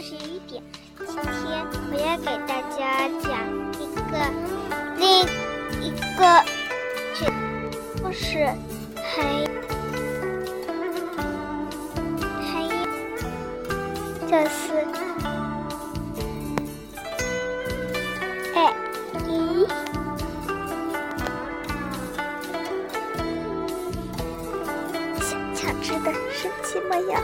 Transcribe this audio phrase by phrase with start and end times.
[0.00, 0.62] 是一点，
[0.98, 1.24] 今天
[1.90, 3.30] 我要给大家讲
[3.80, 4.12] 一个
[4.98, 5.24] 另
[5.80, 6.22] 一个
[8.02, 8.52] 故事，
[9.02, 9.06] 还
[12.42, 12.46] 还
[14.26, 14.54] 就是
[18.54, 18.56] 哎
[19.26, 19.66] 咦，
[25.20, 27.22] 小强智的神奇模样。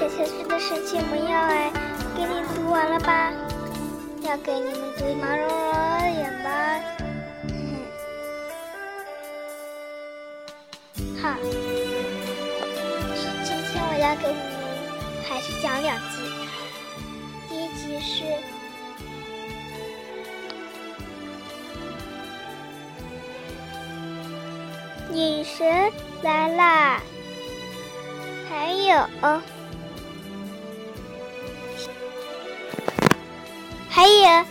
[0.00, 1.70] 小小吃的神奇魔药哎，
[2.16, 3.30] 给你读完了吧？
[4.22, 6.80] 要给你们读毛茸茸的眼吧。
[11.20, 11.36] 好，
[13.44, 14.64] 今天我要给你们
[15.28, 16.16] 还是讲两集。
[17.46, 18.24] 第一集是
[25.12, 27.02] 女神来啦，
[28.48, 29.06] 还有。
[33.92, 34.44] 还有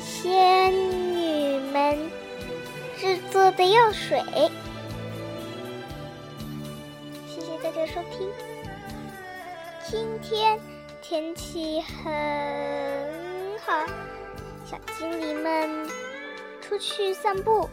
[0.00, 1.98] 仙女们
[2.96, 4.22] 制作的药水，
[7.26, 8.30] 谢谢大家收听。
[9.90, 10.60] 今天
[11.02, 13.84] 天气很好，
[14.64, 15.90] 小精灵们
[16.60, 17.68] 出去散步，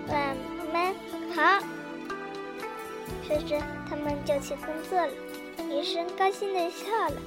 [0.09, 0.95] 我们
[1.35, 1.61] 好。
[3.29, 5.13] 说着，他们就去工作了。
[5.69, 7.21] 女神高兴的笑了。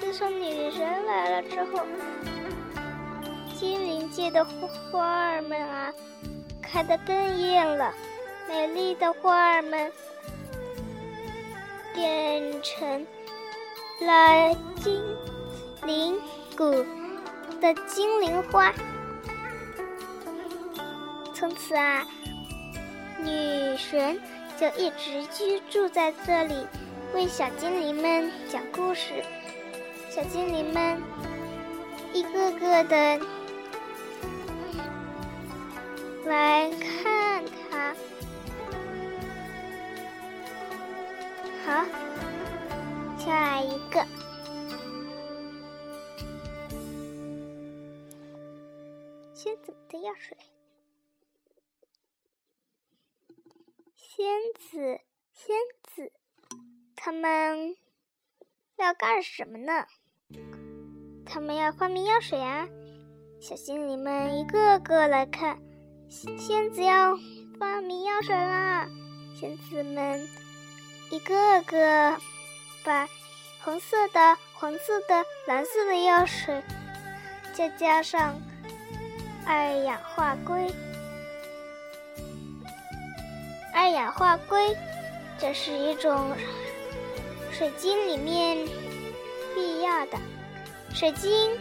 [0.00, 1.80] 自从女神来了之后，
[3.58, 5.92] 精灵界的花儿们啊，
[6.62, 7.92] 开得更艳了。
[8.48, 9.92] 美丽的花儿们
[11.92, 13.06] 变成
[14.04, 15.04] 了精
[15.84, 16.18] 灵
[16.56, 16.70] 谷
[17.60, 18.72] 的精灵花。
[21.34, 22.06] 从此啊，
[23.18, 24.20] 女神
[24.58, 26.66] 就一直居住在这里，
[27.14, 29.24] 为小精灵们讲故事。
[30.10, 31.00] 小精灵们
[32.12, 33.20] 一个个的
[36.26, 37.94] 来看她。
[41.64, 41.84] 好，
[43.32, 44.06] 下一个
[49.32, 50.36] 仙子的药水。
[53.96, 55.00] 仙子，
[55.32, 56.12] 仙子，
[56.94, 57.74] 他们
[58.76, 59.86] 要干什么呢？
[61.24, 62.68] 他们要发明药水啊！
[63.40, 65.58] 小精灵们一个个来看，
[66.10, 67.16] 仙子要
[67.58, 68.86] 发明药水啦！
[69.34, 70.28] 仙子们。
[71.10, 72.20] 一个个
[72.84, 73.06] 把
[73.64, 76.60] 红色的、黄色的、蓝色的药水，
[77.54, 78.34] 再加上
[79.46, 80.72] 二氧化硅。
[83.72, 84.76] 二氧化硅，
[85.38, 86.32] 这是一种
[87.52, 88.58] 水晶里面
[89.54, 90.18] 必要的。
[90.92, 91.56] 水晶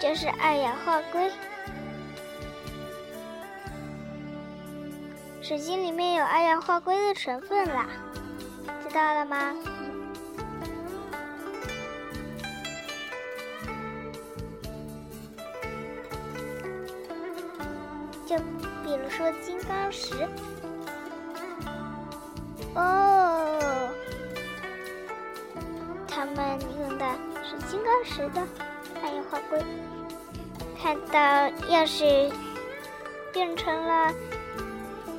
[0.00, 1.30] 就是二氧化硅，
[5.40, 7.86] 水晶里面有二氧化硅的成分啦。
[8.82, 9.54] 知道了吗？
[19.24, 20.28] 说金刚石，
[22.74, 23.88] 哦，
[26.06, 26.36] 他们
[26.78, 27.06] 用的
[27.42, 28.46] 是金刚石的
[29.02, 29.58] 二氧化硅。
[30.78, 32.30] 看到钥匙
[33.32, 34.12] 变成了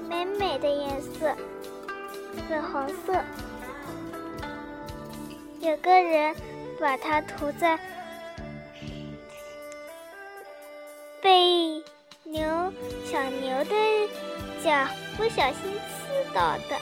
[0.07, 1.35] 美美的颜色，
[2.47, 3.19] 粉红色。
[5.61, 6.35] 有个人
[6.79, 7.79] 把它涂在
[13.55, 13.75] 牛的
[14.61, 14.85] 脚
[15.15, 16.75] 不小心刺到的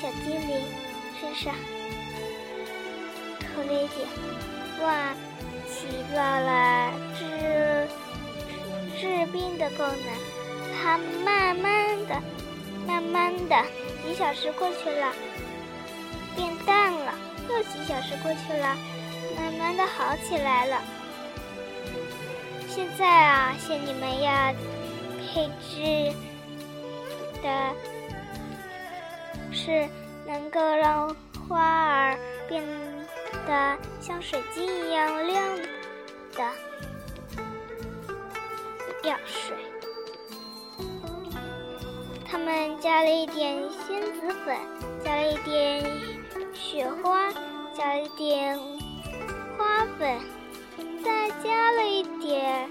[0.00, 0.64] 小精灵
[1.20, 1.54] 身上，
[3.38, 4.08] 涂了一点，
[4.82, 5.14] 哇，
[5.68, 7.88] 起到了治
[9.00, 10.72] 治病的功能。
[10.82, 12.20] 它慢慢的、
[12.84, 13.64] 慢慢的，
[14.04, 15.12] 几小时过去了。
[16.34, 17.14] 变淡了，
[17.48, 18.76] 又几小时过去了，
[19.36, 20.82] 慢慢的好起来了。
[22.78, 24.54] 现在啊，仙女们要
[25.34, 26.14] 配置
[27.42, 27.74] 的
[29.50, 29.88] 是
[30.24, 31.12] 能够让
[31.48, 32.16] 花儿
[32.48, 32.64] 变
[33.48, 35.56] 得像水晶一样亮
[36.36, 36.44] 的
[39.08, 39.56] 药水。
[42.24, 44.56] 他们加了一点仙子粉，
[45.04, 45.84] 加了一点
[46.54, 47.28] 雪花，
[47.74, 48.56] 加了一点
[49.56, 50.20] 花粉，
[51.04, 52.68] 再加了一点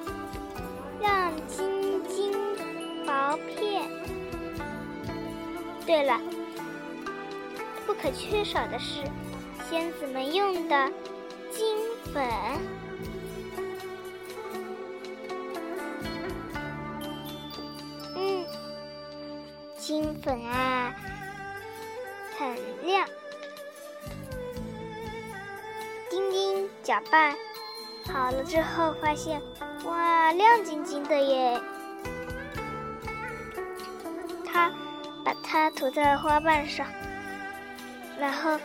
[0.99, 2.31] 亮晶晶
[3.05, 3.89] 薄片。
[5.85, 6.19] 对了，
[7.85, 9.01] 不可缺少的是
[9.69, 10.91] 仙子们用的
[11.51, 11.77] 金
[12.13, 12.23] 粉。
[18.15, 18.45] 嗯，
[19.77, 20.93] 金粉啊，
[22.37, 23.07] 很亮。
[26.09, 27.35] 丁丁搅拌
[28.13, 29.41] 好了之后，发现
[29.85, 31.61] 哇，亮晶晶的耶！
[34.45, 34.71] 他。
[35.25, 36.87] 把它涂在花瓣上，
[38.17, 38.57] 然后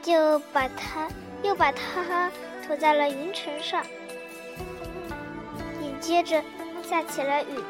[0.00, 1.06] 就把它
[1.42, 2.30] 又把它
[2.66, 3.84] 涂在了云层上。
[5.78, 6.42] 紧接着
[6.82, 7.62] 下起了雨，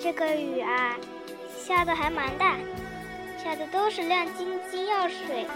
[0.00, 0.96] 这个雨啊，
[1.54, 2.56] 下的还蛮大，
[3.36, 5.46] 下的都是亮晶晶药水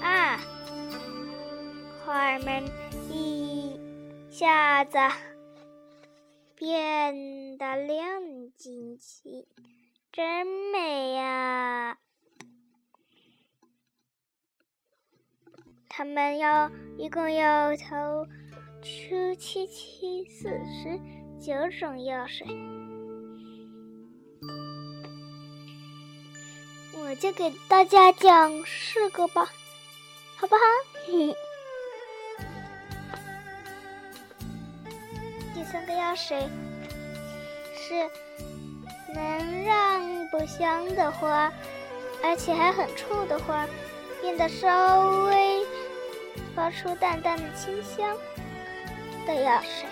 [0.00, 0.40] 啊！
[2.04, 2.64] 花儿们
[3.10, 3.78] 一
[4.30, 4.98] 下子。
[6.56, 8.22] 变得亮
[8.54, 9.46] 晶晶，
[10.12, 11.96] 真美呀！
[15.88, 18.26] 他们要一共要投
[18.82, 21.00] 出七七四十
[21.40, 22.46] 九种药水，
[26.94, 29.48] 我就给大家讲四个吧，
[30.40, 30.62] 好不好？
[35.54, 36.48] 第三个药水
[37.76, 38.08] 是
[39.14, 41.52] 能让不香的花，
[42.24, 43.66] 而且还很臭的花，
[44.22, 45.66] 变得稍微
[46.56, 48.16] 发出淡淡的清香
[49.26, 49.86] 的药水。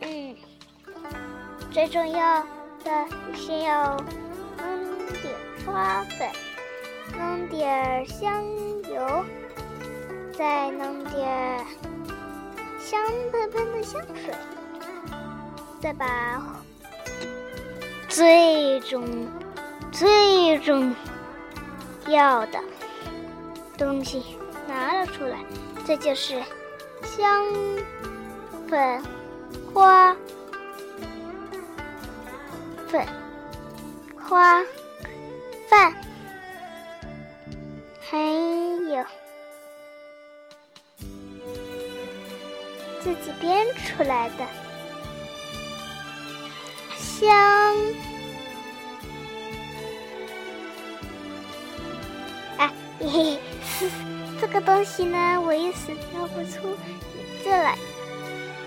[0.00, 0.36] 嗯，
[1.72, 2.42] 最重要
[2.84, 3.96] 的先要
[5.06, 6.30] 点花粉，
[7.16, 8.44] 弄点香
[8.92, 9.24] 油。
[10.38, 11.64] 再弄点
[12.78, 14.34] 香喷喷的香水，
[15.80, 16.06] 再把
[18.06, 19.26] 最重、
[19.90, 20.94] 最重
[22.06, 22.60] 要的
[23.78, 24.36] 东西
[24.68, 25.38] 拿了出来，
[25.86, 26.38] 这就是
[27.02, 27.42] 香
[28.68, 29.02] 粉
[29.72, 30.14] 花
[32.88, 33.06] 粉
[34.18, 34.62] 花
[35.68, 35.94] 饭，
[38.00, 39.04] 还有。
[43.02, 44.44] 自己编出来的
[46.98, 47.30] 香，
[52.58, 53.38] 哎，嘿嘿，
[54.40, 57.78] 这个东西呢，我一时挑不出名字来。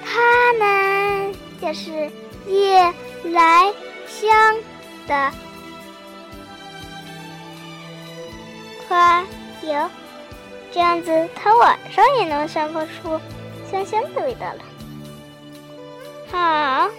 [0.06, 2.10] 它呢，就是
[2.48, 2.94] 夜
[3.26, 3.74] 来
[4.08, 4.56] 香
[5.06, 5.34] 的
[8.90, 9.22] 花
[9.62, 9.90] 油，
[10.72, 13.20] 这样子它晚上也能散发出。
[13.70, 14.64] 香香的味道了。
[16.32, 16.90] 好，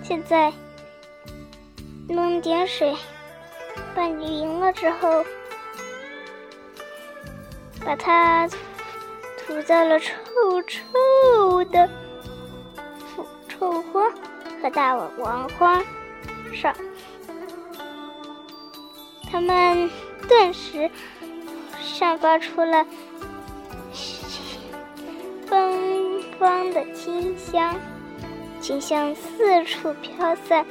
[0.00, 0.52] 现在
[2.08, 2.96] 弄点水
[3.96, 5.24] 拌匀了之后，
[7.84, 8.48] 把它
[9.38, 10.14] 涂在了臭
[10.62, 11.90] 臭的
[13.48, 14.08] 臭花
[14.62, 15.82] 和大王花
[16.54, 16.72] 上，
[19.28, 19.90] 它们
[20.28, 20.90] 顿时
[21.96, 22.86] 散发出了。
[25.46, 27.74] 芬芳的清香，
[28.60, 30.64] 清香四处飘散，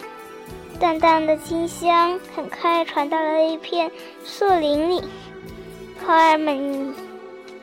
[0.79, 3.91] 淡淡的清香很快传到了一片
[4.23, 5.03] 树林里。
[6.05, 6.93] 花儿们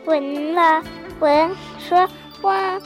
[0.04, 0.82] 闻了
[1.20, 2.08] 闻，说
[2.42, 2.80] ：“哇，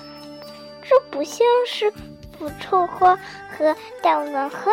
[0.83, 3.19] 这不像是腐臭花
[3.57, 4.71] 和大王花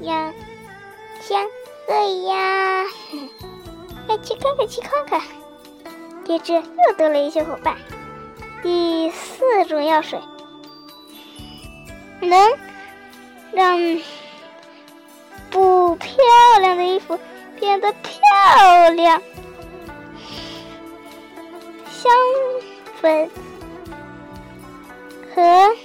[0.00, 0.32] 呀，
[1.20, 1.46] 香
[1.88, 2.84] 对呀，
[4.06, 5.20] 快去看看，去看看。”
[6.24, 7.76] 接着又多了一些伙伴。
[8.62, 10.20] 第四种药水
[12.20, 12.38] 能
[13.52, 13.78] 让
[15.48, 16.12] 不漂
[16.60, 17.18] 亮的衣服
[17.58, 19.22] 变得漂亮。
[21.90, 22.12] 香
[23.00, 23.30] 粉
[25.34, 25.76] 和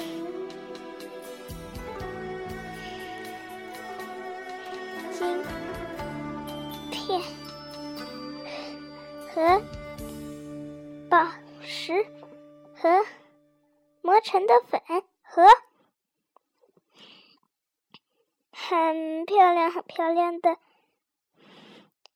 [18.94, 20.56] 很漂亮、很漂亮的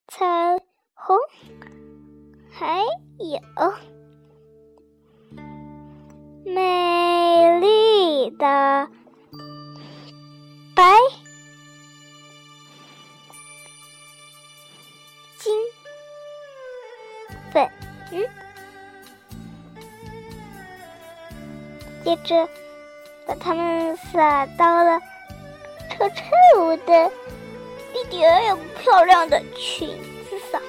[0.08, 0.24] 彩
[0.94, 1.18] 虹，
[2.52, 2.84] 还
[3.18, 3.74] 有
[6.46, 8.92] 美丽的
[10.76, 10.84] 白
[15.40, 15.52] 金
[17.52, 17.68] 粉。
[22.04, 22.48] 接着，
[23.26, 25.02] 把它们撒到了
[26.10, 26.24] 丑
[26.54, 27.12] 丑的、
[27.94, 29.88] 一点也不漂亮的裙
[30.30, 30.62] 子上。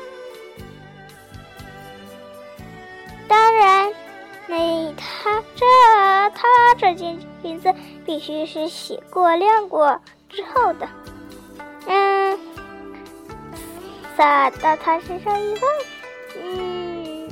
[3.29, 3.93] 当然，
[4.47, 5.65] 那他这
[6.35, 10.89] 他这件裙子必须是洗过、晾过之后的。
[11.87, 12.39] 嗯，
[14.17, 15.67] 撒到他身上以后，
[16.43, 17.31] 嗯，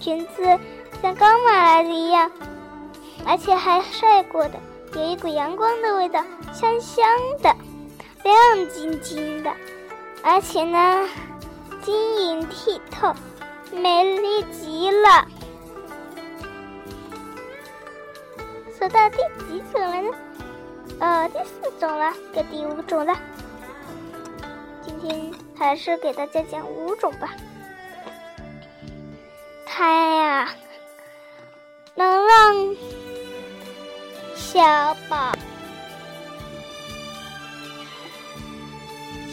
[0.00, 0.58] 裙子
[1.02, 2.30] 像刚买来的一样。
[3.26, 4.58] 而且还晒过的，
[4.94, 7.06] 有一股阳光的味道，香香
[7.42, 7.54] 的，
[8.24, 9.52] 亮晶晶的，
[10.22, 11.06] 而且呢，
[11.82, 13.14] 晶莹剔透，
[13.70, 15.26] 美丽极了。
[18.78, 20.16] 说到第几种了呢？
[21.00, 23.14] 呃，第四种了，该第五种了。
[24.82, 27.34] 今天还是给大家讲五种吧。
[29.66, 30.48] 它呀，
[31.94, 32.76] 能让。
[34.50, 35.34] 小宝，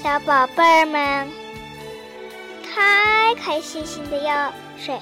[0.03, 1.31] 小宝贝儿们，
[2.62, 5.00] 开开心心的要睡。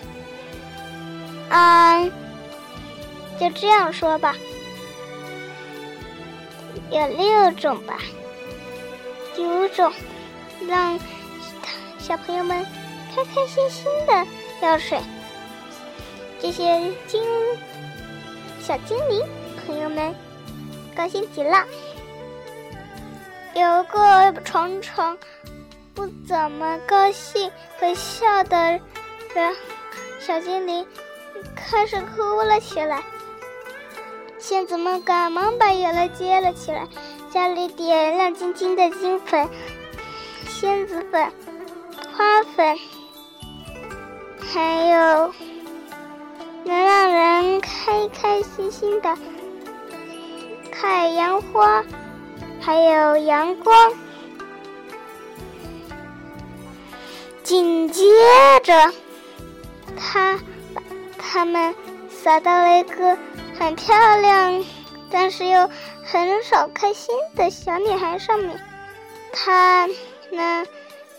[1.50, 2.12] 嗯，
[3.40, 4.36] 就这样说吧，
[6.92, 7.98] 有六种吧。
[9.36, 9.92] 第五种，
[10.68, 11.00] 让
[11.98, 12.64] 小朋友们
[13.16, 14.28] 开开心心的
[14.62, 15.00] 要睡。
[16.40, 17.20] 这些精
[18.62, 19.26] 小精灵。
[19.66, 20.14] 朋友们，
[20.96, 21.66] 高兴极了。
[23.56, 25.18] 有个常常
[25.94, 28.80] 不怎么高兴、会笑的
[29.34, 29.56] 人，
[30.20, 30.86] 小精灵
[31.56, 33.04] 开始哭了起来。
[34.40, 36.88] 仙子们赶忙把眼泪接了起来，
[37.32, 39.48] 加了点亮晶晶的金粉、
[40.50, 41.32] 仙子粉、
[42.18, 42.78] 花粉，
[44.54, 45.34] 还有
[46.66, 49.18] 能让人开开心心的。
[50.84, 51.82] 太阳花，
[52.60, 53.94] 还有阳光。
[57.42, 58.04] 紧接
[58.64, 58.92] 着，
[59.96, 60.38] 他
[60.74, 60.82] 把
[61.18, 61.74] 它们
[62.10, 63.18] 撒到了一个
[63.58, 64.62] 很漂亮，
[65.10, 65.70] 但是又
[66.04, 68.60] 很少开心的小女孩上面。
[69.32, 69.88] 她
[70.32, 70.66] 呢，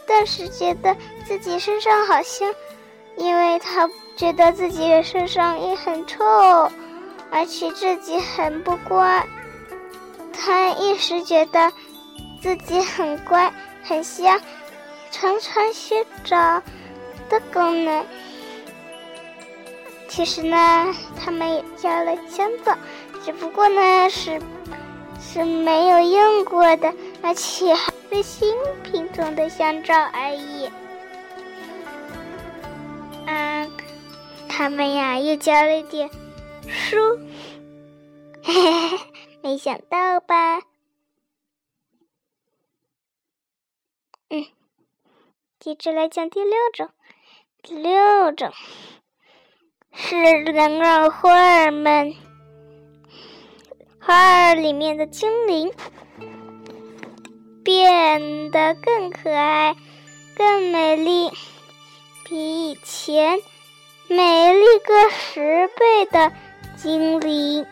[0.06, 0.94] 顿时觉得
[1.26, 2.54] 自己身上好香，
[3.16, 6.22] 因为她觉得自己身上也很臭，
[7.30, 9.26] 而且自己很不乖。
[10.38, 11.72] 他一时觉得
[12.40, 14.40] 自己很乖、很香，
[15.10, 16.62] 常常洗澡
[17.28, 18.04] 的功能。
[20.08, 22.76] 其实呢，他们也加了香皂，
[23.24, 24.40] 只不过呢是
[25.20, 30.70] 是没有用过的，而且还是新品种的香皂而已。
[33.26, 33.70] 嗯，
[34.48, 36.08] 他们呀又加了一点
[36.68, 37.18] 书，
[38.42, 38.98] 嘿嘿嘿。
[39.44, 40.62] 没想到吧？
[44.30, 44.46] 嗯，
[45.58, 46.88] 接着来讲第六种。
[47.62, 48.50] 第六种
[49.92, 52.14] 是能让花儿们、
[54.00, 55.70] 花儿里面的精灵
[57.62, 59.76] 变得更可爱、
[60.34, 61.30] 更美丽，
[62.24, 63.42] 比以前
[64.08, 66.32] 美丽个十倍的
[66.78, 67.66] 精灵。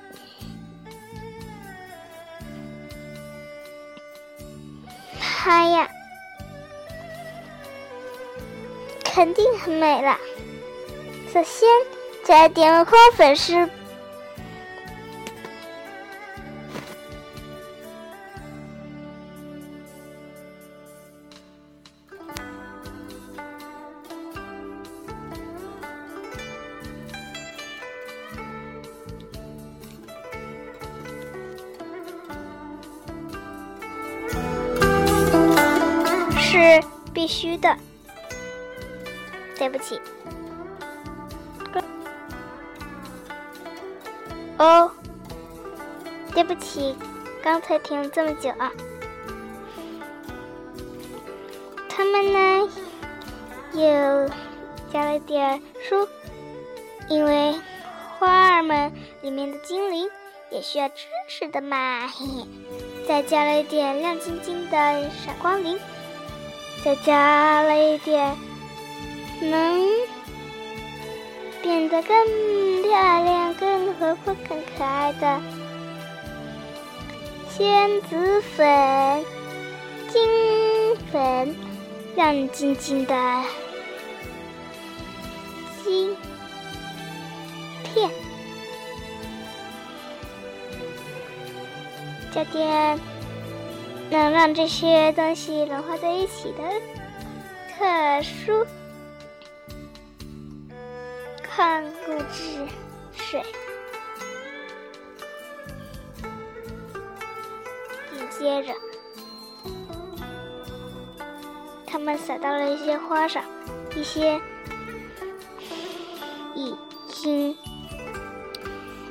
[5.44, 5.90] 它呀，
[9.02, 10.16] 肯定很美了。
[11.32, 11.68] 首先
[12.24, 13.68] 加点花粉是。
[36.52, 37.74] 是必须的。
[39.56, 39.98] 对不起。
[44.58, 44.90] 哦，
[46.34, 46.94] 对不起，
[47.42, 48.70] 刚才停了这么久啊。
[51.88, 52.68] 他们呢，
[53.72, 54.30] 又
[54.92, 56.06] 加了点书，
[57.08, 57.58] 因为
[58.18, 58.92] 花儿们
[59.22, 60.06] 里面的精灵
[60.50, 62.06] 也需要知识的嘛。
[62.08, 62.46] 嘿嘿，
[63.08, 65.80] 再加了一点亮晶晶的闪光灵。
[66.84, 68.36] 再加了一点
[69.40, 69.88] 能
[71.62, 75.40] 变得更漂亮、更活泼、更可爱的
[77.48, 79.24] 仙子粉、
[80.08, 81.54] 金粉、
[82.16, 83.14] 亮晶晶的
[85.84, 86.16] 晶
[87.84, 88.10] 片。
[92.34, 92.98] 加点
[94.12, 96.58] 能让这些东西融化在一起的
[97.74, 98.66] 特殊。
[101.56, 102.58] 矿物质
[103.14, 103.42] 水，
[108.10, 108.74] 紧接着，
[111.86, 113.42] 他们撒到了一些花上，
[113.96, 114.38] 一些
[116.54, 116.76] 已
[117.08, 117.56] 经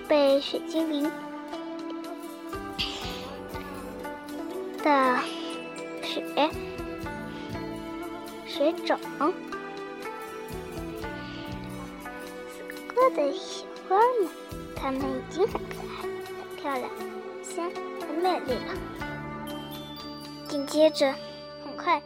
[0.08, 1.12] 被水精灵
[4.83, 5.17] 的
[6.03, 6.23] 血
[8.47, 9.00] 水肿。
[13.15, 14.29] 的小花们，
[14.75, 16.89] 它们已经很可爱、很漂亮、
[17.43, 17.69] 香、
[18.00, 18.73] 很美丽了。
[20.47, 21.13] 紧接着，
[21.65, 22.01] 很快，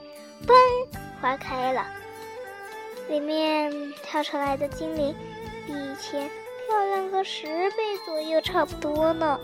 [0.48, 0.56] 嘣，
[1.22, 1.86] 花开了，
[3.08, 5.16] 里面跳出来的精灵
[5.68, 6.30] 比以前
[6.68, 9.40] 漂亮个十倍左右，差不多呢，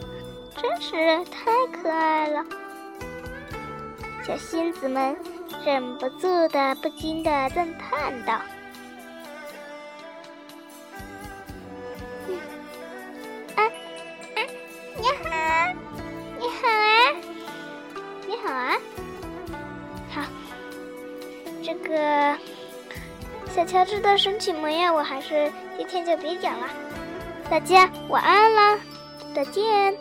[0.59, 2.43] 真是太可爱了。
[4.24, 5.18] 小仙子们
[5.66, 8.34] 忍不住的、不禁的赞叹道。
[13.55, 13.64] 啊
[14.36, 14.40] 啊，
[14.96, 15.25] 你好，
[16.40, 17.16] 你好啊，
[18.27, 18.77] 你好啊！
[20.14, 20.22] 好
[21.64, 22.38] 这个
[23.50, 26.68] 小乔治的神奇模样，我还是今天就别讲了。
[27.50, 28.79] 大家晚安啦，
[29.36, 29.98] 再见。